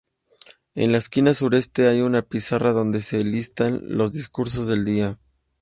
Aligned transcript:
En 0.73 0.91
la 0.91 0.97
esquina 0.97 1.31
sureste 1.31 1.87
hay 1.87 2.01
una 2.01 2.23
pizarra 2.23 2.71
donde 2.73 3.01
se 3.01 3.23
listan 3.23 3.81
los 3.83 4.11
discursos 4.13 4.65
del 4.65 4.83
día. 4.83 5.19